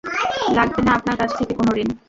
লাগবে 0.57 0.81
না 0.85 0.91
আপনার 0.97 1.15
কাছ 1.17 1.31
থেকে 1.39 1.53
কোন 1.59 1.67
ঋণ। 1.75 1.89